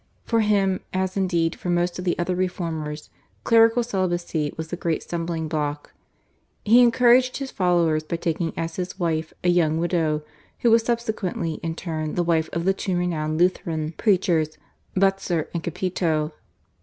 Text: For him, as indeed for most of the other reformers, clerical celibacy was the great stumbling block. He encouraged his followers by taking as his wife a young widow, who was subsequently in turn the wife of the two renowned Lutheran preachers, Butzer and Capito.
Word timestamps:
For 0.23 0.39
him, 0.39 0.79
as 0.95 1.15
indeed 1.15 1.53
for 1.55 1.69
most 1.69 1.99
of 1.99 2.05
the 2.05 2.17
other 2.17 2.33
reformers, 2.35 3.11
clerical 3.43 3.83
celibacy 3.83 4.51
was 4.57 4.69
the 4.69 4.75
great 4.75 5.03
stumbling 5.03 5.47
block. 5.47 5.93
He 6.65 6.81
encouraged 6.81 7.37
his 7.37 7.51
followers 7.51 8.01
by 8.03 8.15
taking 8.17 8.51
as 8.57 8.77
his 8.77 8.97
wife 8.97 9.31
a 9.43 9.49
young 9.49 9.77
widow, 9.77 10.23
who 10.61 10.71
was 10.71 10.81
subsequently 10.81 11.59
in 11.61 11.75
turn 11.75 12.15
the 12.15 12.23
wife 12.23 12.49
of 12.51 12.65
the 12.65 12.73
two 12.73 12.97
renowned 12.97 13.37
Lutheran 13.39 13.91
preachers, 13.91 14.57
Butzer 14.95 15.49
and 15.53 15.61
Capito. 15.61 16.33